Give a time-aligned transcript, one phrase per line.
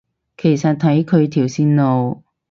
[0.35, 2.23] 其實睇佢條路線